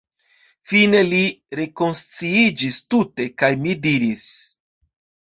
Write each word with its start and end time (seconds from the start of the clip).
Fine 0.67 1.01
li 1.09 1.17
rekonsciiĝis 1.59 2.79
tute, 2.93 3.27
kaj 3.43 3.51
mi 3.67 3.75
diris: 3.85 4.25